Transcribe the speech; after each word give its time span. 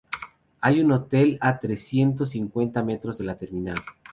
Hay 0.61 0.81
un 0.81 0.91
hotel 0.93 1.37
a 1.41 1.59
trescientos 1.59 2.31
cincuenta 2.31 2.81
metros 2.81 3.19
de 3.19 3.23
la 3.25 3.37
terminal. 3.37 3.77